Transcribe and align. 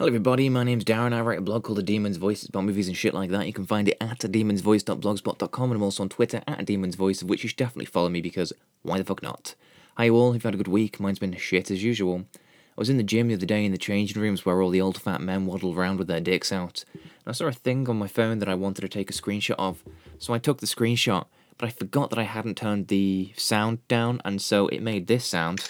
Hello, 0.00 0.08
everybody. 0.08 0.48
My 0.48 0.64
name's 0.64 0.86
Darren. 0.86 1.12
I 1.12 1.20
write 1.20 1.40
a 1.40 1.42
blog 1.42 1.64
called 1.64 1.76
The 1.76 1.82
Demon's 1.82 2.16
Voice. 2.16 2.40
It's 2.40 2.48
about 2.48 2.64
movies 2.64 2.88
and 2.88 2.96
shit 2.96 3.12
like 3.12 3.28
that. 3.28 3.46
You 3.46 3.52
can 3.52 3.66
find 3.66 3.86
it 3.86 3.98
at 4.00 4.20
demonsvoice.blogspot.com 4.20 5.70
and 5.70 5.76
I'm 5.76 5.82
also 5.82 6.02
on 6.02 6.08
Twitter 6.08 6.40
at 6.48 6.64
Demon's 6.64 6.94
Voice, 6.94 7.20
of 7.20 7.28
which 7.28 7.42
you 7.42 7.50
should 7.50 7.58
definitely 7.58 7.84
follow 7.84 8.08
me 8.08 8.22
because 8.22 8.50
why 8.80 8.96
the 8.96 9.04
fuck 9.04 9.22
not? 9.22 9.54
Hi, 9.98 10.04
you 10.04 10.16
all. 10.16 10.28
Hope 10.28 10.36
you've 10.36 10.42
had 10.44 10.54
a 10.54 10.56
good 10.56 10.68
week. 10.68 11.00
Mine's 11.00 11.18
been 11.18 11.36
shit 11.36 11.70
as 11.70 11.84
usual. 11.84 12.24
I 12.34 12.78
was 12.78 12.88
in 12.88 12.96
the 12.96 13.02
gym 13.02 13.28
the 13.28 13.34
other 13.34 13.44
day 13.44 13.62
in 13.62 13.72
the 13.72 13.76
changing 13.76 14.22
rooms 14.22 14.46
where 14.46 14.62
all 14.62 14.70
the 14.70 14.80
old 14.80 14.98
fat 14.98 15.20
men 15.20 15.44
waddle 15.44 15.74
around 15.74 15.98
with 15.98 16.08
their 16.08 16.18
dicks 16.18 16.50
out. 16.50 16.82
And 16.94 17.02
I 17.26 17.32
saw 17.32 17.48
a 17.48 17.52
thing 17.52 17.86
on 17.86 17.98
my 17.98 18.08
phone 18.08 18.38
that 18.38 18.48
I 18.48 18.54
wanted 18.54 18.80
to 18.80 18.88
take 18.88 19.10
a 19.10 19.12
screenshot 19.12 19.56
of. 19.58 19.84
So 20.18 20.32
I 20.32 20.38
took 20.38 20.60
the 20.60 20.66
screenshot, 20.66 21.26
but 21.58 21.66
I 21.66 21.72
forgot 21.72 22.08
that 22.08 22.18
I 22.18 22.22
hadn't 22.22 22.56
turned 22.56 22.88
the 22.88 23.34
sound 23.36 23.86
down, 23.86 24.22
and 24.24 24.40
so 24.40 24.66
it 24.68 24.80
made 24.80 25.08
this 25.08 25.26
sound. 25.26 25.68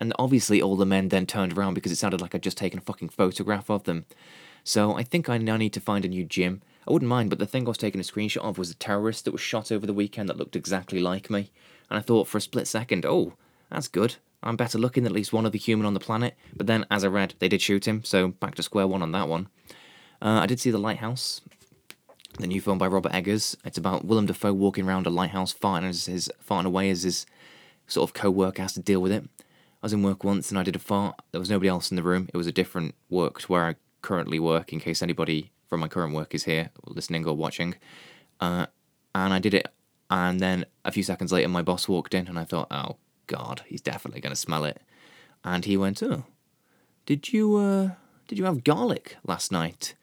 And 0.00 0.14
obviously, 0.18 0.62
all 0.62 0.76
the 0.76 0.86
men 0.86 1.08
then 1.08 1.26
turned 1.26 1.52
around 1.52 1.74
because 1.74 1.92
it 1.92 1.96
sounded 1.96 2.20
like 2.20 2.34
I'd 2.34 2.42
just 2.42 2.56
taken 2.56 2.78
a 2.78 2.82
fucking 2.82 3.10
photograph 3.10 3.70
of 3.70 3.84
them. 3.84 4.06
So 4.64 4.96
I 4.96 5.02
think 5.02 5.28
I 5.28 5.38
now 5.38 5.56
need 5.56 5.74
to 5.74 5.80
find 5.80 6.04
a 6.04 6.08
new 6.08 6.24
gym. 6.24 6.62
I 6.88 6.92
wouldn't 6.92 7.08
mind, 7.08 7.30
but 7.30 7.38
the 7.38 7.46
thing 7.46 7.66
I 7.66 7.68
was 7.68 7.78
taking 7.78 8.00
a 8.00 8.04
screenshot 8.04 8.38
of 8.38 8.58
was 8.58 8.70
a 8.70 8.74
terrorist 8.74 9.24
that 9.24 9.32
was 9.32 9.40
shot 9.40 9.70
over 9.70 9.86
the 9.86 9.92
weekend 9.92 10.28
that 10.28 10.38
looked 10.38 10.56
exactly 10.56 11.00
like 11.00 11.30
me. 11.30 11.50
And 11.90 11.98
I 11.98 12.02
thought 12.02 12.26
for 12.26 12.38
a 12.38 12.40
split 12.40 12.66
second, 12.66 13.04
oh, 13.04 13.34
that's 13.70 13.88
good. 13.88 14.16
I'm 14.42 14.56
better 14.56 14.78
looking 14.78 15.02
than 15.02 15.12
at 15.12 15.16
least 15.16 15.32
one 15.32 15.44
other 15.44 15.58
human 15.58 15.86
on 15.86 15.94
the 15.94 16.00
planet. 16.00 16.34
But 16.56 16.66
then, 16.66 16.86
as 16.90 17.04
I 17.04 17.08
read, 17.08 17.34
they 17.38 17.48
did 17.48 17.60
shoot 17.60 17.86
him, 17.86 18.02
so 18.04 18.28
back 18.28 18.54
to 18.54 18.62
square 18.62 18.86
one 18.86 19.02
on 19.02 19.12
that 19.12 19.28
one. 19.28 19.48
Uh, 20.22 20.40
I 20.42 20.46
did 20.46 20.60
see 20.60 20.70
The 20.70 20.78
Lighthouse, 20.78 21.42
the 22.38 22.46
new 22.46 22.60
film 22.60 22.78
by 22.78 22.86
Robert 22.86 23.12
Eggers. 23.12 23.56
It's 23.64 23.78
about 23.78 24.04
Willem 24.04 24.26
Dafoe 24.26 24.52
walking 24.52 24.86
around 24.86 25.06
a 25.06 25.10
lighthouse, 25.10 25.52
farting, 25.52 25.88
as 25.88 26.06
his, 26.06 26.30
farting 26.48 26.66
away 26.66 26.90
as 26.90 27.02
his 27.02 27.26
sort 27.86 28.08
of 28.08 28.14
co 28.14 28.30
worker 28.30 28.62
has 28.62 28.72
to 28.74 28.80
deal 28.80 29.00
with 29.00 29.12
it. 29.12 29.24
I 29.82 29.86
was 29.86 29.92
in 29.92 30.02
work 30.02 30.24
once 30.24 30.50
and 30.50 30.58
I 30.58 30.62
did 30.62 30.76
a 30.76 30.80
fart. 30.80 31.20
There 31.32 31.40
was 31.40 31.50
nobody 31.50 31.68
else 31.68 31.90
in 31.90 31.96
the 31.96 32.02
room. 32.02 32.28
It 32.32 32.36
was 32.36 32.46
a 32.46 32.52
different 32.52 32.94
work 33.08 33.40
to 33.40 33.46
where 33.46 33.64
I 33.66 33.76
currently 34.02 34.38
work, 34.38 34.72
in 34.72 34.80
case 34.80 35.02
anybody 35.02 35.50
from 35.68 35.80
my 35.80 35.88
current 35.88 36.14
work 36.14 36.34
is 36.34 36.44
here 36.44 36.70
listening 36.86 37.26
or 37.26 37.36
watching. 37.36 37.76
Uh, 38.40 38.66
and 39.14 39.32
I 39.32 39.38
did 39.38 39.54
it, 39.54 39.68
and 40.10 40.40
then 40.40 40.64
a 40.84 40.92
few 40.92 41.02
seconds 41.02 41.32
later, 41.32 41.48
my 41.48 41.62
boss 41.62 41.88
walked 41.88 42.14
in, 42.14 42.28
and 42.28 42.38
I 42.38 42.44
thought, 42.44 42.68
oh 42.70 42.96
God, 43.26 43.62
he's 43.66 43.80
definitely 43.80 44.20
going 44.20 44.34
to 44.34 44.36
smell 44.40 44.64
it. 44.64 44.80
And 45.44 45.64
he 45.64 45.76
went, 45.76 46.02
oh, 46.02 46.24
did 47.06 47.32
you 47.32 47.56
uh, 47.56 47.90
did 48.28 48.38
you 48.38 48.44
have 48.44 48.64
garlic 48.64 49.16
last 49.24 49.50
night? 49.52 49.94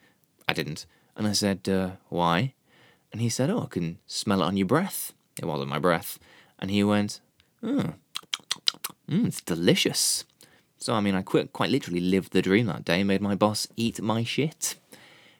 I 0.47 0.53
didn't, 0.53 0.85
and 1.15 1.27
I 1.27 1.33
said, 1.33 1.67
uh, 1.69 1.91
why? 2.09 2.53
And 3.11 3.21
he 3.21 3.29
said, 3.29 3.49
oh, 3.49 3.63
I 3.63 3.67
can 3.67 3.99
smell 4.05 4.41
it 4.41 4.45
on 4.45 4.57
your 4.57 4.67
breath. 4.67 5.13
It 5.39 5.45
wasn't 5.45 5.69
my 5.69 5.79
breath, 5.79 6.19
and 6.59 6.69
he 6.71 6.83
went, 6.83 7.19
oh 7.63 7.93
Mm, 9.09 9.27
it's 9.27 9.41
delicious. 9.41 10.25
So, 10.77 10.93
I 10.93 10.99
mean, 10.99 11.15
I 11.15 11.21
quit, 11.21 11.53
quite 11.53 11.69
literally 11.69 12.01
lived 12.01 12.33
the 12.33 12.41
dream 12.41 12.65
that 12.65 12.83
day, 12.83 13.03
made 13.03 13.21
my 13.21 13.35
boss 13.35 13.67
eat 13.77 14.01
my 14.01 14.23
shit. 14.23 14.75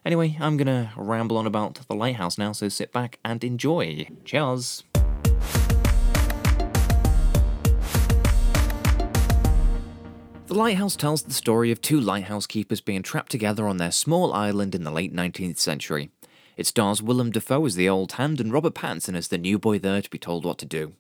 Anyway, 0.06 0.38
I'm 0.40 0.56
gonna 0.56 0.94
ramble 0.96 1.36
on 1.38 1.46
about 1.46 1.76
the 1.88 1.96
lighthouse 1.96 2.38
now, 2.38 2.54
so 2.54 2.70
sit 2.70 2.94
back 2.94 3.20
and 3.26 3.44
enjoy. 3.44 4.08
Cheers! 4.24 4.84
The 10.46 10.54
Lighthouse 10.54 10.96
tells 10.96 11.24
the 11.24 11.34
story 11.34 11.72
of 11.72 11.82
two 11.82 12.00
lighthouse 12.00 12.48
keepers 12.48 12.80
being 12.80 13.04
trapped 13.04 13.34
together 13.34 13.68
on 13.68 13.76
their 13.78 13.92
small 13.92 14.32
island 14.32 14.74
in 14.76 14.86
the 14.86 14.92
late 14.92 15.14
19th 15.14 15.58
century. 15.58 16.10
It 16.56 16.66
stars 16.66 17.02
Willem 17.04 17.32
Dafoe 17.32 17.66
as 17.66 17.76
the 17.76 17.90
old 17.90 18.14
hand 18.14 18.40
and 18.40 18.54
Robert 18.54 18.74
Pattinson 18.74 19.14
as 19.14 19.28
the 19.28 19.38
new 19.38 19.60
boy 19.60 19.78
there 19.78 20.02
to 20.02 20.10
be 20.10 20.18
told 20.18 20.46
what 20.46 20.58
to 20.60 20.66
do. 20.66 20.94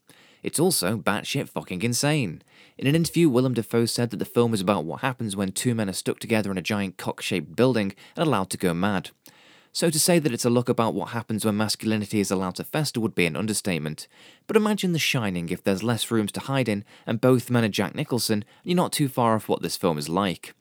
It's 0.43 0.59
also 0.59 0.97
batshit 0.97 1.49
fucking 1.49 1.81
insane. 1.81 2.41
In 2.77 2.87
an 2.87 2.95
interview, 2.95 3.29
Willem 3.29 3.53
Dafoe 3.53 3.85
said 3.85 4.11
that 4.11 4.17
the 4.17 4.25
film 4.25 4.53
is 4.53 4.61
about 4.61 4.85
what 4.85 5.01
happens 5.01 5.35
when 5.35 5.51
two 5.51 5.73
men 5.73 5.89
are 5.89 5.93
stuck 5.93 6.19
together 6.19 6.51
in 6.51 6.57
a 6.57 6.61
giant 6.61 6.97
cock 6.97 7.21
shaped 7.21 7.55
building 7.55 7.93
and 8.15 8.27
allowed 8.27 8.49
to 8.51 8.57
go 8.57 8.73
mad. 8.73 9.09
So 9.71 9.89
to 9.89 9.99
say 9.99 10.17
that 10.17 10.33
it's 10.33 10.45
a 10.45 10.49
look 10.49 10.69
about 10.69 10.95
what 10.95 11.09
happens 11.09 11.45
when 11.45 11.57
masculinity 11.57 12.19
is 12.19 12.31
allowed 12.31 12.55
to 12.55 12.63
fester 12.63 12.99
would 12.99 13.13
be 13.13 13.27
an 13.27 13.35
understatement. 13.35 14.07
But 14.47 14.57
imagine 14.57 14.91
The 14.91 14.99
Shining 14.99 15.49
if 15.49 15.63
there's 15.63 15.83
less 15.83 16.09
rooms 16.09 16.31
to 16.31 16.39
hide 16.39 16.67
in, 16.67 16.83
and 17.05 17.21
both 17.21 17.51
men 17.51 17.63
are 17.63 17.69
Jack 17.69 17.93
Nicholson, 17.93 18.43
and 18.43 18.45
you're 18.63 18.75
not 18.75 18.91
too 18.91 19.07
far 19.07 19.35
off 19.35 19.47
what 19.47 19.61
this 19.61 19.77
film 19.77 19.97
is 19.97 20.09
like. 20.09 20.55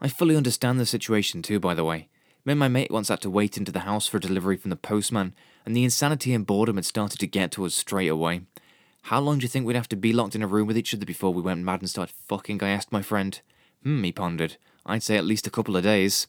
I 0.00 0.08
fully 0.08 0.36
understand 0.36 0.78
the 0.78 0.86
situation 0.86 1.40
too, 1.40 1.58
by 1.58 1.74
the 1.74 1.84
way. 1.84 2.08
Me 2.44 2.52
and 2.52 2.60
my 2.60 2.68
mate 2.68 2.90
once 2.90 3.08
had 3.08 3.20
to 3.22 3.30
wait 3.30 3.56
into 3.56 3.72
the 3.72 3.80
house 3.80 4.06
for 4.06 4.16
a 4.16 4.20
delivery 4.20 4.56
from 4.56 4.70
the 4.70 4.76
postman, 4.76 5.34
and 5.64 5.76
the 5.76 5.84
insanity 5.84 6.32
and 6.32 6.46
boredom 6.46 6.76
had 6.76 6.86
started 6.86 7.18
to 7.20 7.26
get 7.26 7.52
to 7.52 7.64
us 7.64 7.74
straight 7.74 8.08
away. 8.08 8.42
How 9.02 9.20
long 9.20 9.38
do 9.38 9.44
you 9.44 9.48
think 9.48 9.66
we'd 9.66 9.76
have 9.76 9.88
to 9.88 9.96
be 9.96 10.12
locked 10.12 10.34
in 10.34 10.42
a 10.42 10.46
room 10.46 10.66
with 10.66 10.78
each 10.78 10.94
other 10.94 11.04
before 11.06 11.32
we 11.32 11.42
went 11.42 11.64
mad 11.64 11.80
and 11.80 11.90
started 11.90 12.14
fucking? 12.28 12.62
I 12.62 12.68
asked 12.70 12.92
my 12.92 13.02
friend. 13.02 13.40
Hmm, 13.82 14.02
he 14.04 14.12
pondered. 14.12 14.56
I'd 14.86 15.02
say 15.02 15.16
at 15.16 15.24
least 15.24 15.46
a 15.46 15.50
couple 15.50 15.76
of 15.76 15.82
days. 15.82 16.26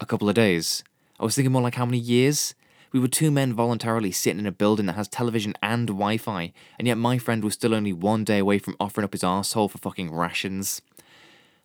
A 0.00 0.06
couple 0.06 0.28
of 0.28 0.34
days. 0.34 0.84
I 1.18 1.24
was 1.24 1.34
thinking 1.34 1.52
more 1.52 1.62
like 1.62 1.76
how 1.76 1.86
many 1.86 1.98
years? 1.98 2.54
We 2.92 3.00
were 3.00 3.08
two 3.08 3.32
men 3.32 3.52
voluntarily 3.52 4.12
sitting 4.12 4.38
in 4.38 4.46
a 4.46 4.52
building 4.52 4.86
that 4.86 4.94
has 4.94 5.08
television 5.08 5.54
and 5.60 5.88
Wi 5.88 6.16
Fi, 6.16 6.52
and 6.78 6.86
yet 6.86 6.96
my 6.96 7.18
friend 7.18 7.42
was 7.42 7.54
still 7.54 7.74
only 7.74 7.92
one 7.92 8.22
day 8.22 8.38
away 8.38 8.60
from 8.60 8.76
offering 8.78 9.04
up 9.04 9.12
his 9.12 9.22
arsehole 9.22 9.68
for 9.68 9.78
fucking 9.78 10.12
rations. 10.14 10.80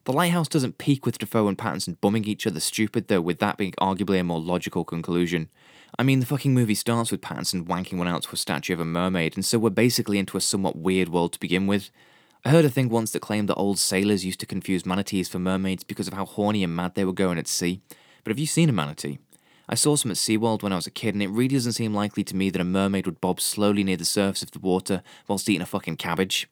The 0.10 0.16
lighthouse 0.16 0.48
doesn't 0.48 0.80
peak 0.80 1.06
with 1.06 1.20
Dafoe 1.20 1.48
and 1.48 1.56
Pattinson 1.56 2.02
bumming 2.02 2.26
each 2.26 2.48
other 2.48 2.60
stupid, 2.60 3.10
though, 3.10 3.22
with 3.22 3.38
that 3.42 3.58
being 3.58 3.74
arguably 3.74 4.20
a 4.20 4.24
more 4.24 4.42
logical 4.42 4.84
conclusion. 4.84 5.50
I 6.00 6.02
mean, 6.02 6.20
the 6.20 6.26
fucking 6.26 6.52
movie 6.52 6.74
starts 6.74 7.12
with 7.12 7.22
Pattinson 7.22 7.68
wanking 7.68 8.00
one 8.00 8.08
out 8.08 8.24
to 8.24 8.34
a 8.34 8.36
statue 8.36 8.74
of 8.74 8.80
a 8.80 8.86
mermaid, 8.86 9.36
and 9.36 9.46
so 9.46 9.60
we're 9.60 9.70
basically 9.70 10.18
into 10.18 10.36
a 10.36 10.42
somewhat 10.42 10.76
weird 10.76 11.10
world 11.10 11.34
to 11.34 11.40
begin 11.40 11.68
with. 11.68 11.92
I 12.44 12.50
heard 12.50 12.66
a 12.66 12.72
thing 12.72 12.90
once 12.90 13.12
that 13.12 13.22
claimed 13.22 13.50
that 13.50 13.56
old 13.58 13.78
sailors 13.78 14.26
used 14.26 14.40
to 14.40 14.48
confuse 14.48 14.84
manatees 14.84 15.30
for 15.30 15.38
mermaids 15.38 15.84
because 15.84 16.08
of 16.08 16.16
how 16.16 16.26
horny 16.26 16.64
and 16.64 16.76
mad 16.76 16.96
they 16.96 17.06
were 17.06 17.14
going 17.14 17.38
at 17.38 17.48
sea. 17.48 17.84
But 18.24 18.32
have 18.32 18.40
you 18.40 18.48
seen 18.48 18.70
a 18.70 18.74
manatee? 18.74 19.20
I 19.70 19.76
saw 19.76 19.96
some 19.96 20.10
at 20.10 20.18
SeaWorld 20.18 20.64
when 20.64 20.74
I 20.74 20.78
was 20.78 20.88
a 20.88 20.92
kid, 20.92 21.14
and 21.14 21.22
it 21.22 21.30
really 21.30 21.50
doesn't 21.50 21.74
seem 21.74 21.94
likely 21.94 22.24
to 22.24 22.36
me 22.36 22.50
that 22.50 22.62
a 22.62 22.64
mermaid 22.64 23.06
would 23.06 23.22
bob 23.22 23.40
slowly 23.40 23.84
near 23.84 23.98
the 23.98 24.06
surface 24.06 24.42
of 24.42 24.50
the 24.50 24.60
water 24.60 25.04
whilst 25.28 25.48
eating 25.48 25.62
a 25.62 25.68
fucking 25.68 25.98
cabbage. 25.98 26.50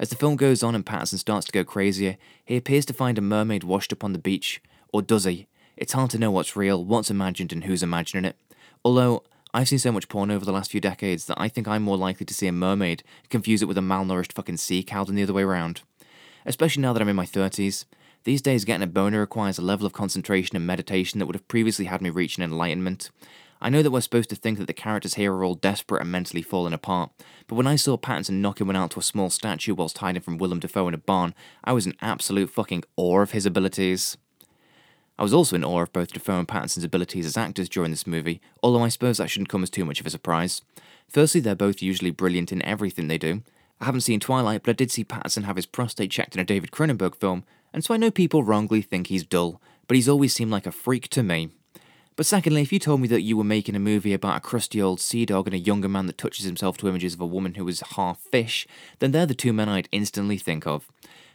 As 0.00 0.08
the 0.08 0.16
film 0.16 0.36
goes 0.36 0.62
on 0.62 0.74
and 0.74 0.84
Pattinson 0.84 1.18
starts 1.18 1.44
to 1.44 1.52
go 1.52 1.62
crazier, 1.62 2.16
he 2.42 2.56
appears 2.56 2.86
to 2.86 2.94
find 2.94 3.18
a 3.18 3.20
mermaid 3.20 3.64
washed 3.64 3.92
up 3.92 4.02
on 4.02 4.14
the 4.14 4.18
beach. 4.18 4.62
Or 4.94 5.02
does 5.02 5.24
he? 5.24 5.46
It's 5.76 5.92
hard 5.92 6.08
to 6.12 6.18
know 6.18 6.30
what's 6.30 6.56
real, 6.56 6.82
what's 6.82 7.10
imagined, 7.10 7.52
and 7.52 7.64
who's 7.64 7.82
imagining 7.82 8.24
it. 8.24 8.36
Although, 8.82 9.24
I've 9.52 9.68
seen 9.68 9.78
so 9.78 9.92
much 9.92 10.08
porn 10.08 10.30
over 10.30 10.42
the 10.42 10.52
last 10.52 10.70
few 10.70 10.80
decades 10.80 11.26
that 11.26 11.38
I 11.38 11.48
think 11.48 11.68
I'm 11.68 11.82
more 11.82 11.98
likely 11.98 12.24
to 12.24 12.32
see 12.32 12.46
a 12.46 12.52
mermaid 12.52 13.02
confuse 13.28 13.60
it 13.60 13.66
with 13.66 13.76
a 13.76 13.82
malnourished 13.82 14.32
fucking 14.32 14.56
sea 14.56 14.82
cow 14.82 15.04
than 15.04 15.16
the 15.16 15.22
other 15.22 15.34
way 15.34 15.42
around. 15.42 15.82
Especially 16.46 16.80
now 16.80 16.94
that 16.94 17.02
I'm 17.02 17.08
in 17.10 17.14
my 17.14 17.26
30s. 17.26 17.84
These 18.24 18.40
days, 18.40 18.64
getting 18.64 18.82
a 18.82 18.86
boner 18.86 19.20
requires 19.20 19.58
a 19.58 19.62
level 19.62 19.84
of 19.84 19.92
concentration 19.92 20.56
and 20.56 20.66
meditation 20.66 21.18
that 21.18 21.26
would 21.26 21.36
have 21.36 21.46
previously 21.46 21.84
had 21.84 22.00
me 22.00 22.08
reach 22.08 22.38
an 22.38 22.42
enlightenment. 22.42 23.10
I 23.62 23.68
know 23.68 23.82
that 23.82 23.90
we're 23.90 24.00
supposed 24.00 24.30
to 24.30 24.36
think 24.36 24.58
that 24.58 24.66
the 24.66 24.72
characters 24.72 25.14
here 25.14 25.34
are 25.34 25.44
all 25.44 25.54
desperate 25.54 26.00
and 26.00 26.10
mentally 26.10 26.40
falling 26.40 26.72
apart, 26.72 27.10
but 27.46 27.56
when 27.56 27.66
I 27.66 27.76
saw 27.76 27.98
Pattinson 27.98 28.40
knocking 28.40 28.66
one 28.66 28.76
out 28.76 28.92
to 28.92 29.00
a 29.00 29.02
small 29.02 29.28
statue 29.28 29.74
whilst 29.74 29.98
hiding 29.98 30.22
from 30.22 30.38
Willem 30.38 30.60
Dafoe 30.60 30.88
in 30.88 30.94
a 30.94 30.98
barn, 30.98 31.34
I 31.62 31.74
was 31.74 31.86
in 31.86 31.94
absolute 32.00 32.48
fucking 32.48 32.84
awe 32.96 33.20
of 33.20 33.32
his 33.32 33.44
abilities. 33.44 34.16
I 35.18 35.22
was 35.22 35.34
also 35.34 35.56
in 35.56 35.64
awe 35.64 35.82
of 35.82 35.92
both 35.92 36.14
Dafoe 36.14 36.38
and 36.38 36.48
Pattinson's 36.48 36.84
abilities 36.84 37.26
as 37.26 37.36
actors 37.36 37.68
during 37.68 37.90
this 37.90 38.06
movie, 38.06 38.40
although 38.62 38.82
I 38.82 38.88
suppose 38.88 39.18
that 39.18 39.28
shouldn't 39.28 39.50
come 39.50 39.62
as 39.62 39.68
too 39.68 39.84
much 39.84 40.00
of 40.00 40.06
a 40.06 40.10
surprise. 40.10 40.62
Firstly, 41.08 41.42
they're 41.42 41.54
both 41.54 41.82
usually 41.82 42.10
brilliant 42.10 42.52
in 42.52 42.62
everything 42.62 43.08
they 43.08 43.18
do. 43.18 43.42
I 43.78 43.84
haven't 43.84 44.00
seen 44.00 44.20
Twilight, 44.20 44.62
but 44.62 44.70
I 44.70 44.74
did 44.74 44.90
see 44.90 45.04
Pattinson 45.04 45.44
have 45.44 45.56
his 45.56 45.66
prostate 45.66 46.10
checked 46.10 46.34
in 46.34 46.40
a 46.40 46.44
David 46.44 46.70
Cronenberg 46.70 47.14
film, 47.16 47.44
and 47.74 47.84
so 47.84 47.92
I 47.92 47.98
know 47.98 48.10
people 48.10 48.42
wrongly 48.42 48.80
think 48.80 49.08
he's 49.08 49.24
dull, 49.24 49.60
but 49.86 49.96
he's 49.96 50.08
always 50.08 50.34
seemed 50.34 50.50
like 50.50 50.66
a 50.66 50.72
freak 50.72 51.08
to 51.10 51.22
me. 51.22 51.50
But 52.20 52.26
secondly, 52.26 52.60
if 52.60 52.70
you 52.70 52.78
told 52.78 53.00
me 53.00 53.08
that 53.08 53.22
you 53.22 53.38
were 53.38 53.44
making 53.44 53.74
a 53.74 53.78
movie 53.78 54.12
about 54.12 54.36
a 54.36 54.40
crusty 54.40 54.82
old 54.82 55.00
sea 55.00 55.24
dog 55.24 55.46
and 55.46 55.54
a 55.54 55.58
younger 55.58 55.88
man 55.88 56.04
that 56.04 56.18
touches 56.18 56.44
himself 56.44 56.76
to 56.76 56.86
images 56.86 57.14
of 57.14 57.20
a 57.22 57.26
woman 57.26 57.54
who 57.54 57.66
is 57.66 57.82
half 57.96 58.18
fish, 58.18 58.66
then 58.98 59.12
they're 59.12 59.24
the 59.24 59.32
two 59.32 59.54
men 59.54 59.70
I'd 59.70 59.88
instantly 59.90 60.36
think 60.36 60.66
of. 60.66 60.86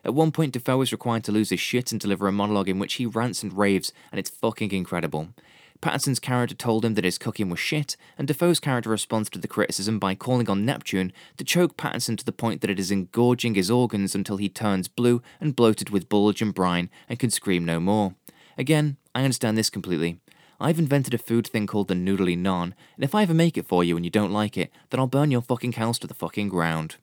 At 0.04 0.14
one 0.14 0.32
point, 0.32 0.54
Dafoe 0.54 0.80
is 0.82 0.92
required 0.92 1.24
to 1.24 1.32
lose 1.32 1.50
his 1.50 1.60
shit 1.60 1.92
and 1.92 2.00
deliver 2.00 2.28
a 2.28 2.32
monologue 2.32 2.70
in 2.70 2.78
which 2.78 2.94
he 2.94 3.08
rants 3.08 3.42
and 3.42 3.58
raves, 3.58 3.94
and 4.12 4.20
it's 4.20 4.30
fucking 4.30 4.74
incredible. 4.74 5.30
Pattinson's 5.82 6.20
character 6.20 6.54
told 6.54 6.86
him 6.86 6.94
that 6.94 7.04
his 7.04 7.18
cooking 7.18 7.50
was 7.50 7.60
shit, 7.60 7.98
and 8.16 8.28
Dafoe's 8.28 8.60
character 8.60 8.92
responds 8.92 9.32
to 9.32 9.40
the 9.40 9.48
criticism 9.48 9.98
by 9.98 10.14
calling 10.14 10.48
on 10.52 10.68
Neptune 10.68 11.12
to 11.38 11.44
choke 11.44 11.78
Pattinson 11.78 12.16
to 12.16 12.26
the 12.26 12.32
point 12.32 12.62
that 12.62 12.70
it 12.70 12.80
is 12.80 12.92
engorging 12.92 13.56
his 13.56 13.72
organs 13.72 14.14
until 14.14 14.38
he 14.38 14.50
turns 14.50 14.88
blue 14.88 15.24
and 15.42 15.56
bloated 15.56 15.90
with 15.90 16.10
bulge 16.10 16.44
and 16.44 16.54
brine 16.54 16.92
and 17.10 17.18
can 17.18 17.32
scream 17.32 17.66
no 17.66 17.80
more. 17.80 18.14
Again, 18.56 18.98
I 19.16 19.24
understand 19.24 19.58
this 19.58 19.72
completely. 19.72 20.20
I've 20.60 20.80
invented 20.80 21.14
a 21.14 21.18
food 21.18 21.48
thing 21.48 21.68
called 21.68 21.88
the 21.88 21.94
noodly 21.94 22.38
naan, 22.38 22.74
and 22.96 23.04
if 23.04 23.14
I 23.14 23.24
ever 23.24 23.34
make 23.34 23.58
it 23.58 23.68
for 23.68 23.84
you 23.84 23.96
and 23.96 24.06
you 24.06 24.12
don't 24.12 24.32
like 24.32 24.58
it, 24.58 24.72
then 24.90 25.00
I'll 25.00 25.08
burn 25.08 25.32
your 25.32 25.42
fucking 25.42 25.74
house 25.74 26.00
to 26.00 26.08
the 26.08 26.14
fucking 26.14 26.50
ground. 26.50 26.96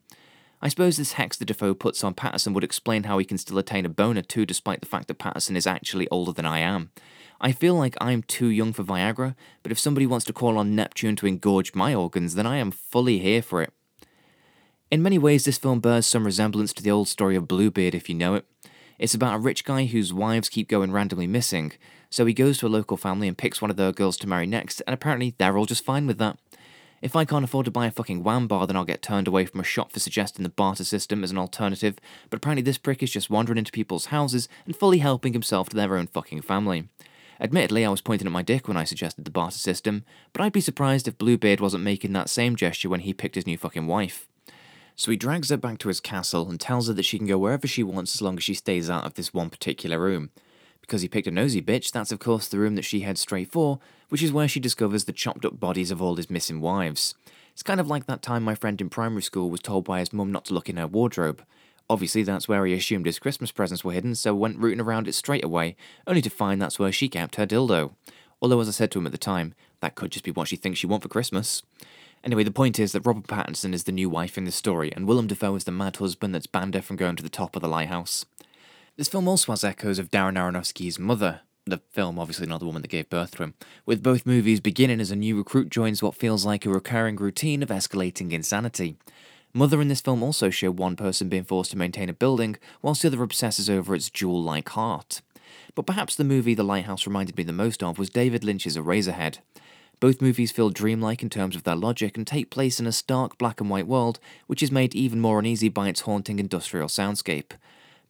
I 0.62 0.68
suppose 0.68 0.96
this 0.96 1.14
hex 1.14 1.36
the 1.36 1.44
Dafoe 1.44 1.74
puts 1.74 2.04
on 2.04 2.14
Pattinson 2.14 2.54
would 2.54 2.64
explain 2.64 3.02
how 3.02 3.18
he 3.18 3.24
can 3.24 3.36
still 3.36 3.58
attain 3.58 3.84
a 3.84 3.88
boner 3.88 4.22
too, 4.22 4.46
despite 4.46 4.80
the 4.80 4.86
fact 4.86 5.08
that 5.08 5.18
Pattinson 5.18 5.56
is 5.56 5.66
actually 5.66 6.08
older 6.08 6.32
than 6.32 6.46
I 6.46 6.60
am. 6.60 6.90
I 7.40 7.50
feel 7.50 7.74
like 7.74 7.96
I'm 8.00 8.22
too 8.22 8.46
young 8.46 8.72
for 8.72 8.84
Viagra, 8.84 9.34
but 9.64 9.72
if 9.72 9.78
somebody 9.78 10.06
wants 10.06 10.24
to 10.26 10.32
call 10.32 10.56
on 10.56 10.76
Neptune 10.76 11.16
to 11.16 11.26
engorge 11.26 11.74
my 11.74 11.92
organs, 11.92 12.36
then 12.36 12.46
I 12.46 12.58
am 12.58 12.70
fully 12.70 13.18
here 13.18 13.42
for 13.42 13.60
it. 13.60 13.72
In 14.92 15.02
many 15.02 15.18
ways, 15.18 15.44
this 15.44 15.58
film 15.58 15.80
bears 15.80 16.06
some 16.06 16.24
resemblance 16.24 16.72
to 16.74 16.82
the 16.82 16.90
old 16.92 17.08
story 17.08 17.34
of 17.34 17.48
Bluebeard, 17.48 17.94
if 17.94 18.08
you 18.08 18.14
know 18.14 18.36
it. 18.36 18.46
It's 18.98 19.14
about 19.14 19.34
a 19.34 19.38
rich 19.38 19.64
guy 19.64 19.86
whose 19.86 20.12
wives 20.12 20.48
keep 20.48 20.68
going 20.68 20.92
randomly 20.92 21.26
missing, 21.26 21.72
so 22.12 22.26
he 22.26 22.34
goes 22.34 22.58
to 22.58 22.66
a 22.66 22.68
local 22.68 22.98
family 22.98 23.26
and 23.26 23.38
picks 23.38 23.62
one 23.62 23.70
of 23.70 23.78
their 23.78 23.90
girls 23.90 24.18
to 24.18 24.28
marry 24.28 24.46
next, 24.46 24.82
and 24.86 24.92
apparently 24.92 25.34
they're 25.38 25.56
all 25.56 25.64
just 25.64 25.84
fine 25.84 26.06
with 26.06 26.18
that. 26.18 26.38
If 27.00 27.16
I 27.16 27.24
can't 27.24 27.42
afford 27.42 27.64
to 27.64 27.70
buy 27.70 27.86
a 27.86 27.90
fucking 27.90 28.22
wham 28.22 28.46
bar, 28.46 28.66
then 28.66 28.76
I'll 28.76 28.84
get 28.84 29.00
turned 29.00 29.26
away 29.26 29.46
from 29.46 29.60
a 29.60 29.64
shop 29.64 29.92
for 29.92 29.98
suggesting 29.98 30.42
the 30.42 30.50
barter 30.50 30.84
system 30.84 31.24
as 31.24 31.30
an 31.30 31.38
alternative, 31.38 31.98
but 32.28 32.36
apparently 32.36 32.62
this 32.62 32.76
prick 32.76 33.02
is 33.02 33.10
just 33.10 33.30
wandering 33.30 33.56
into 33.56 33.72
people's 33.72 34.06
houses 34.06 34.46
and 34.66 34.76
fully 34.76 34.98
helping 34.98 35.32
himself 35.32 35.70
to 35.70 35.76
their 35.76 35.96
own 35.96 36.06
fucking 36.06 36.42
family. 36.42 36.88
Admittedly, 37.40 37.84
I 37.86 37.88
was 37.88 38.02
pointing 38.02 38.26
at 38.26 38.32
my 38.32 38.42
dick 38.42 38.68
when 38.68 38.76
I 38.76 38.84
suggested 38.84 39.24
the 39.24 39.30
barter 39.30 39.56
system, 39.56 40.04
but 40.34 40.42
I'd 40.42 40.52
be 40.52 40.60
surprised 40.60 41.08
if 41.08 41.16
Bluebeard 41.16 41.60
wasn't 41.60 41.82
making 41.82 42.12
that 42.12 42.28
same 42.28 42.56
gesture 42.56 42.90
when 42.90 43.00
he 43.00 43.14
picked 43.14 43.36
his 43.36 43.46
new 43.46 43.56
fucking 43.56 43.86
wife. 43.86 44.28
So 44.96 45.10
he 45.10 45.16
drags 45.16 45.48
her 45.48 45.56
back 45.56 45.78
to 45.78 45.88
his 45.88 45.98
castle 45.98 46.50
and 46.50 46.60
tells 46.60 46.88
her 46.88 46.92
that 46.92 47.04
she 47.04 47.16
can 47.16 47.26
go 47.26 47.38
wherever 47.38 47.66
she 47.66 47.82
wants 47.82 48.14
as 48.14 48.20
long 48.20 48.36
as 48.36 48.44
she 48.44 48.54
stays 48.54 48.90
out 48.90 49.06
of 49.06 49.14
this 49.14 49.32
one 49.32 49.48
particular 49.48 49.98
room. 49.98 50.30
Because 50.92 51.00
he 51.00 51.08
picked 51.08 51.26
a 51.26 51.30
nosy 51.30 51.62
bitch, 51.62 51.90
that's 51.90 52.12
of 52.12 52.18
course 52.18 52.48
the 52.48 52.58
room 52.58 52.74
that 52.74 52.84
she 52.84 53.00
heads 53.00 53.22
straight 53.22 53.50
for, 53.50 53.78
which 54.10 54.22
is 54.22 54.30
where 54.30 54.46
she 54.46 54.60
discovers 54.60 55.04
the 55.04 55.12
chopped 55.14 55.46
up 55.46 55.58
bodies 55.58 55.90
of 55.90 56.02
all 56.02 56.16
his 56.16 56.28
missing 56.28 56.60
wives. 56.60 57.14
It's 57.54 57.62
kind 57.62 57.80
of 57.80 57.88
like 57.88 58.04
that 58.04 58.20
time 58.20 58.42
my 58.42 58.54
friend 58.54 58.78
in 58.78 58.90
primary 58.90 59.22
school 59.22 59.48
was 59.48 59.60
told 59.60 59.86
by 59.86 60.00
his 60.00 60.12
mum 60.12 60.30
not 60.30 60.44
to 60.44 60.52
look 60.52 60.68
in 60.68 60.76
her 60.76 60.86
wardrobe. 60.86 61.42
Obviously, 61.88 62.22
that's 62.24 62.46
where 62.46 62.66
he 62.66 62.74
assumed 62.74 63.06
his 63.06 63.18
Christmas 63.18 63.50
presents 63.50 63.82
were 63.82 63.94
hidden, 63.94 64.14
so 64.14 64.34
went 64.34 64.58
rooting 64.58 64.82
around 64.82 65.08
it 65.08 65.14
straight 65.14 65.42
away, 65.42 65.76
only 66.06 66.20
to 66.20 66.28
find 66.28 66.60
that's 66.60 66.78
where 66.78 66.92
she 66.92 67.08
kept 67.08 67.36
her 67.36 67.46
dildo. 67.46 67.92
Although, 68.42 68.60
as 68.60 68.68
I 68.68 68.72
said 68.72 68.90
to 68.90 68.98
him 68.98 69.06
at 69.06 69.12
the 69.12 69.16
time, 69.16 69.54
that 69.80 69.94
could 69.94 70.12
just 70.12 70.26
be 70.26 70.30
what 70.30 70.48
she 70.48 70.56
thinks 70.56 70.78
she 70.78 70.86
wants 70.86 71.04
for 71.04 71.08
Christmas. 71.08 71.62
Anyway, 72.22 72.44
the 72.44 72.50
point 72.50 72.78
is 72.78 72.92
that 72.92 73.06
Robert 73.06 73.28
Pattinson 73.28 73.72
is 73.72 73.84
the 73.84 73.92
new 73.92 74.10
wife 74.10 74.36
in 74.36 74.44
this 74.44 74.56
story, 74.56 74.92
and 74.94 75.08
Willem 75.08 75.26
Dafoe 75.26 75.54
is 75.54 75.64
the 75.64 75.72
mad 75.72 75.96
husband 75.96 76.34
that's 76.34 76.46
banned 76.46 76.74
her 76.74 76.82
from 76.82 76.96
going 76.96 77.16
to 77.16 77.22
the 77.22 77.30
top 77.30 77.56
of 77.56 77.62
the 77.62 77.68
lighthouse. 77.68 78.26
This 79.02 79.08
film 79.08 79.26
also 79.26 79.50
has 79.50 79.64
echoes 79.64 79.98
of 79.98 80.12
Darren 80.12 80.38
Aronofsky's 80.38 80.96
Mother, 80.96 81.40
the 81.66 81.78
film, 81.90 82.20
obviously 82.20 82.46
not 82.46 82.60
the 82.60 82.66
woman 82.66 82.82
that 82.82 82.88
gave 82.92 83.10
birth 83.10 83.32
to 83.32 83.42
him, 83.42 83.54
with 83.84 84.00
both 84.00 84.24
movies 84.24 84.60
beginning 84.60 85.00
as 85.00 85.10
a 85.10 85.16
new 85.16 85.36
recruit 85.36 85.70
joins 85.70 86.00
what 86.00 86.14
feels 86.14 86.46
like 86.46 86.64
a 86.64 86.70
recurring 86.70 87.16
routine 87.16 87.64
of 87.64 87.70
escalating 87.70 88.30
insanity. 88.30 88.96
Mother 89.52 89.80
in 89.80 89.88
this 89.88 90.00
film 90.00 90.22
also 90.22 90.50
show 90.50 90.70
one 90.70 90.94
person 90.94 91.28
being 91.28 91.42
forced 91.42 91.72
to 91.72 91.76
maintain 91.76 92.08
a 92.08 92.12
building, 92.12 92.58
whilst 92.80 93.02
the 93.02 93.08
other 93.08 93.24
obsesses 93.24 93.68
over 93.68 93.92
its 93.92 94.08
jewel 94.08 94.40
like 94.40 94.68
heart. 94.68 95.20
But 95.74 95.84
perhaps 95.86 96.14
the 96.14 96.22
movie 96.22 96.54
The 96.54 96.62
Lighthouse 96.62 97.04
reminded 97.04 97.36
me 97.36 97.42
the 97.42 97.52
most 97.52 97.82
of 97.82 97.98
was 97.98 98.08
David 98.08 98.44
Lynch's 98.44 98.76
Eraserhead. 98.76 99.38
Both 99.98 100.22
movies 100.22 100.52
feel 100.52 100.70
dreamlike 100.70 101.24
in 101.24 101.28
terms 101.28 101.56
of 101.56 101.64
their 101.64 101.74
logic 101.74 102.16
and 102.16 102.24
take 102.24 102.50
place 102.50 102.78
in 102.78 102.86
a 102.86 102.92
stark 102.92 103.36
black 103.36 103.60
and 103.60 103.68
white 103.68 103.88
world, 103.88 104.20
which 104.46 104.62
is 104.62 104.70
made 104.70 104.94
even 104.94 105.20
more 105.20 105.40
uneasy 105.40 105.68
by 105.68 105.88
its 105.88 106.02
haunting 106.02 106.38
industrial 106.38 106.86
soundscape. 106.86 107.50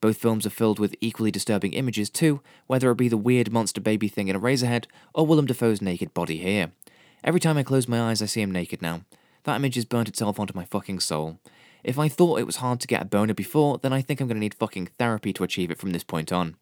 Both 0.03 0.17
films 0.17 0.45
are 0.45 0.51
filled 0.51 0.81
with 0.81 0.97
equally 1.01 1.31
disturbing 1.31 1.75
images 1.75 2.11
too, 2.11 2.41
whether 2.67 2.91
it 2.91 2.97
be 2.97 3.07
the 3.07 3.17
weird 3.17 3.53
monster 3.53 3.81
baby 3.81 4.09
thing 4.09 4.27
in 4.27 4.37
Eraserhead 4.37 4.87
or 5.15 5.25
Willem 5.25 5.47
Dafoe's 5.47 5.81
naked 5.81 6.13
body 6.13 6.39
here. 6.39 6.73
Every 7.23 7.39
time 7.39 7.57
I 7.57 7.63
close 7.63 7.87
my 7.87 8.11
eyes, 8.11 8.21
I 8.21 8.27
see 8.27 8.43
him 8.43 8.51
naked 8.51 8.83
now. 8.83 9.03
That 9.45 9.55
image 9.55 9.77
has 9.77 9.85
burnt 9.85 10.09
itself 10.09 10.41
onto 10.41 10.57
my 10.57 10.65
fucking 10.65 10.99
soul. 10.99 11.39
If 11.85 12.01
I 12.01 12.09
thought 12.09 12.41
it 12.41 12.47
was 12.47 12.57
hard 12.57 12.81
to 12.81 12.89
get 12.89 13.01
a 13.01 13.05
boner 13.05 13.33
before, 13.33 13.79
then 13.79 13.93
I 13.93 14.03
think 14.03 14.21
I'm 14.21 14.27
going 14.27 14.39
to 14.39 14.41
need 14.41 14.55
fucking 14.55 14.89
therapy 14.99 15.33
to 15.35 15.45
achieve 15.45 15.71
it 15.71 15.79
from 15.79 15.93
this 15.93 16.03
point 16.03 16.33
on. 16.33 16.57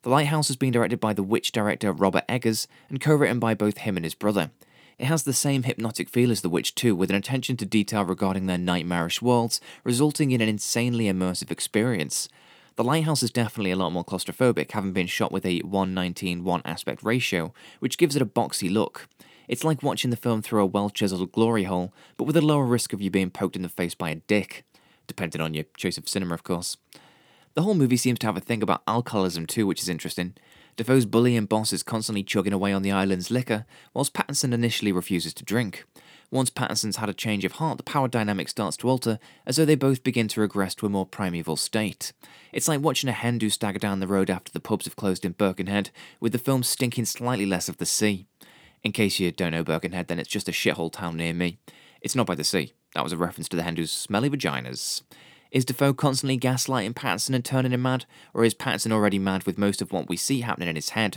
The 0.00 0.08
Lighthouse 0.08 0.48
has 0.48 0.56
been 0.56 0.72
directed 0.72 0.98
by 0.98 1.12
the 1.12 1.22
Witch 1.22 1.52
director 1.52 1.92
Robert 1.92 2.24
Eggers 2.26 2.68
and 2.88 3.02
co 3.02 3.14
written 3.14 3.38
by 3.38 3.52
both 3.52 3.78
him 3.78 3.98
and 3.98 4.04
his 4.04 4.14
brother. 4.14 4.50
It 4.98 5.04
has 5.04 5.24
the 5.24 5.34
same 5.34 5.64
hypnotic 5.64 6.08
feel 6.08 6.30
as 6.30 6.40
The 6.40 6.48
Witch 6.48 6.74
2, 6.74 6.96
with 6.96 7.10
an 7.10 7.16
attention 7.16 7.58
to 7.58 7.66
detail 7.66 8.06
regarding 8.06 8.46
their 8.46 8.56
nightmarish 8.56 9.20
worlds, 9.20 9.60
resulting 9.84 10.30
in 10.30 10.40
an 10.40 10.48
insanely 10.48 11.04
immersive 11.04 11.50
experience. 11.50 12.30
The 12.78 12.84
lighthouse 12.84 13.24
is 13.24 13.32
definitely 13.32 13.72
a 13.72 13.76
lot 13.76 13.90
more 13.90 14.04
claustrophobic, 14.04 14.70
having 14.70 14.92
been 14.92 15.08
shot 15.08 15.32
with 15.32 15.44
a 15.44 15.58
119 15.62 16.44
1 16.44 16.62
aspect 16.64 17.02
ratio, 17.02 17.52
which 17.80 17.98
gives 17.98 18.14
it 18.14 18.22
a 18.22 18.24
boxy 18.24 18.72
look. 18.72 19.08
It's 19.48 19.64
like 19.64 19.82
watching 19.82 20.10
the 20.10 20.16
film 20.16 20.42
through 20.42 20.62
a 20.62 20.66
well 20.66 20.88
chiseled 20.88 21.32
glory 21.32 21.64
hole, 21.64 21.92
but 22.16 22.22
with 22.22 22.36
a 22.36 22.40
lower 22.40 22.64
risk 22.64 22.92
of 22.92 23.00
you 23.00 23.10
being 23.10 23.30
poked 23.30 23.56
in 23.56 23.62
the 23.62 23.68
face 23.68 23.96
by 23.96 24.10
a 24.10 24.14
dick. 24.14 24.64
Depending 25.08 25.40
on 25.40 25.54
your 25.54 25.64
choice 25.76 25.98
of 25.98 26.08
cinema, 26.08 26.34
of 26.34 26.44
course. 26.44 26.76
The 27.54 27.62
whole 27.62 27.74
movie 27.74 27.96
seems 27.96 28.20
to 28.20 28.26
have 28.26 28.36
a 28.36 28.40
thing 28.40 28.62
about 28.62 28.84
alcoholism 28.86 29.46
too, 29.46 29.66
which 29.66 29.82
is 29.82 29.88
interesting. 29.88 30.36
Dafoe's 30.76 31.04
bully 31.04 31.34
and 31.34 31.48
boss 31.48 31.72
is 31.72 31.82
constantly 31.82 32.22
chugging 32.22 32.52
away 32.52 32.72
on 32.72 32.82
the 32.82 32.92
island's 32.92 33.32
liquor, 33.32 33.66
whilst 33.92 34.14
Pattinson 34.14 34.52
initially 34.52 34.92
refuses 34.92 35.34
to 35.34 35.44
drink. 35.44 35.84
Once 36.30 36.50
Pattinson's 36.50 36.96
had 36.96 37.08
a 37.08 37.14
change 37.14 37.44
of 37.44 37.52
heart, 37.52 37.78
the 37.78 37.82
power 37.82 38.06
dynamic 38.06 38.50
starts 38.50 38.76
to 38.76 38.88
alter, 38.88 39.18
as 39.46 39.56
though 39.56 39.64
they 39.64 39.74
both 39.74 40.04
begin 40.04 40.28
to 40.28 40.40
regress 40.42 40.74
to 40.74 40.84
a 40.84 40.90
more 40.90 41.06
primeval 41.06 41.56
state. 41.56 42.12
It's 42.52 42.68
like 42.68 42.82
watching 42.82 43.08
a 43.08 43.12
hen 43.12 43.38
do 43.38 43.48
stagger 43.48 43.78
down 43.78 44.00
the 44.00 44.06
road 44.06 44.28
after 44.28 44.52
the 44.52 44.60
pubs 44.60 44.84
have 44.84 44.96
closed 44.96 45.24
in 45.24 45.32
Birkenhead, 45.32 45.90
with 46.20 46.32
the 46.32 46.38
film 46.38 46.62
stinking 46.62 47.06
slightly 47.06 47.46
less 47.46 47.68
of 47.68 47.78
the 47.78 47.86
sea. 47.86 48.26
In 48.82 48.92
case 48.92 49.18
you 49.18 49.32
don't 49.32 49.52
know 49.52 49.64
Birkenhead, 49.64 50.08
then 50.08 50.18
it's 50.18 50.28
just 50.28 50.48
a 50.48 50.52
shithole 50.52 50.92
town 50.92 51.16
near 51.16 51.32
me. 51.32 51.58
It's 52.02 52.14
not 52.14 52.26
by 52.26 52.34
the 52.34 52.44
sea. 52.44 52.74
That 52.94 53.04
was 53.04 53.12
a 53.12 53.16
reference 53.16 53.48
to 53.48 53.56
the 53.56 53.62
hen 53.62 53.76
do's 53.76 53.90
smelly 53.90 54.28
vaginas. 54.28 55.02
Is 55.50 55.64
Dafoe 55.64 55.94
constantly 55.94 56.38
gaslighting 56.38 56.92
Pattinson 56.92 57.34
and 57.34 57.44
turning 57.44 57.72
him 57.72 57.82
mad, 57.82 58.04
or 58.34 58.44
is 58.44 58.54
Pattinson 58.54 58.92
already 58.92 59.18
mad 59.18 59.44
with 59.44 59.56
most 59.56 59.80
of 59.80 59.92
what 59.92 60.08
we 60.08 60.16
see 60.16 60.42
happening 60.42 60.68
in 60.68 60.76
his 60.76 60.90
head? 60.90 61.16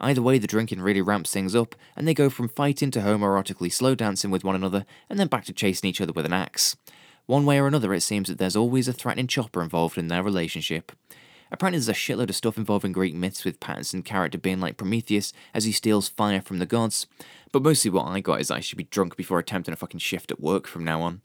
Either 0.00 0.22
way, 0.22 0.38
the 0.38 0.46
drinking 0.46 0.80
really 0.80 1.00
ramps 1.00 1.32
things 1.32 1.54
up, 1.54 1.74
and 1.96 2.06
they 2.06 2.14
go 2.14 2.30
from 2.30 2.48
fighting 2.48 2.90
to 2.90 3.00
homoerotically 3.00 3.72
slow 3.72 3.94
dancing 3.94 4.30
with 4.30 4.44
one 4.44 4.54
another, 4.54 4.86
and 5.10 5.18
then 5.18 5.26
back 5.26 5.44
to 5.44 5.52
chasing 5.52 5.90
each 5.90 6.00
other 6.00 6.12
with 6.12 6.26
an 6.26 6.32
axe. 6.32 6.76
One 7.26 7.44
way 7.44 7.60
or 7.60 7.66
another, 7.66 7.92
it 7.92 8.00
seems 8.00 8.28
that 8.28 8.38
there's 8.38 8.56
always 8.56 8.88
a 8.88 8.92
threatening 8.92 9.26
chopper 9.26 9.62
involved 9.62 9.98
in 9.98 10.08
their 10.08 10.22
relationship. 10.22 10.92
Apparently, 11.50 11.78
there's 11.78 11.88
a 11.88 11.92
shitload 11.92 12.28
of 12.28 12.36
stuff 12.36 12.58
involving 12.58 12.92
Greek 12.92 13.14
myths 13.14 13.44
with 13.44 13.60
Pattinson 13.60 14.04
character 14.04 14.38
being 14.38 14.60
like 14.60 14.76
Prometheus 14.76 15.32
as 15.52 15.64
he 15.64 15.72
steals 15.72 16.08
fire 16.08 16.40
from 16.40 16.58
the 16.58 16.66
gods, 16.66 17.06
but 17.52 17.62
mostly 17.62 17.90
what 17.90 18.06
I 18.06 18.20
got 18.20 18.40
is 18.40 18.50
I 18.50 18.60
should 18.60 18.78
be 18.78 18.84
drunk 18.84 19.16
before 19.16 19.38
attempting 19.38 19.72
a 19.72 19.76
fucking 19.76 20.00
shift 20.00 20.30
at 20.30 20.40
work 20.40 20.66
from 20.66 20.84
now 20.84 21.02
on. 21.02 21.22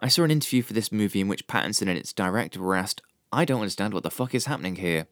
I 0.00 0.08
saw 0.08 0.24
an 0.24 0.30
interview 0.30 0.62
for 0.62 0.72
this 0.72 0.92
movie 0.92 1.20
in 1.20 1.28
which 1.28 1.46
Pattinson 1.46 1.88
and 1.88 1.96
its 1.96 2.12
director 2.12 2.60
were 2.60 2.74
asked, 2.74 3.00
I 3.32 3.44
don't 3.44 3.60
understand 3.60 3.94
what 3.94 4.02
the 4.02 4.10
fuck 4.10 4.34
is 4.34 4.46
happening 4.46 4.76
here. 4.76 5.06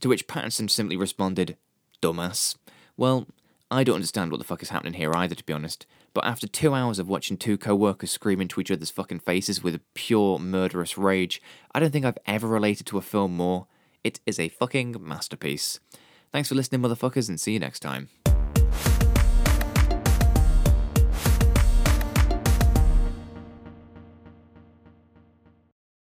To 0.00 0.08
which 0.08 0.26
Pattinson 0.26 0.70
simply 0.70 0.96
responded, 0.96 1.56
dumbass. 2.00 2.56
Well, 2.96 3.26
I 3.70 3.84
don't 3.84 3.96
understand 3.96 4.30
what 4.30 4.38
the 4.38 4.44
fuck 4.44 4.62
is 4.62 4.70
happening 4.70 4.94
here 4.94 5.14
either, 5.14 5.34
to 5.34 5.44
be 5.44 5.52
honest. 5.52 5.86
But 6.14 6.24
after 6.24 6.48
two 6.48 6.74
hours 6.74 6.98
of 6.98 7.08
watching 7.08 7.36
two 7.36 7.58
co 7.58 7.74
workers 7.74 8.10
scream 8.10 8.40
into 8.40 8.60
each 8.60 8.70
other's 8.70 8.90
fucking 8.90 9.20
faces 9.20 9.62
with 9.62 9.80
pure 9.94 10.38
murderous 10.38 10.96
rage, 10.96 11.42
I 11.72 11.80
don't 11.80 11.90
think 11.90 12.04
I've 12.04 12.18
ever 12.26 12.48
related 12.48 12.86
to 12.88 12.98
a 12.98 13.02
film 13.02 13.36
more. 13.36 13.66
It 14.02 14.20
is 14.26 14.38
a 14.40 14.48
fucking 14.48 14.96
masterpiece. 15.00 15.80
Thanks 16.32 16.48
for 16.48 16.54
listening, 16.54 16.80
motherfuckers, 16.80 17.28
and 17.28 17.38
see 17.38 17.52
you 17.52 17.58
next 17.58 17.80
time. 17.80 18.08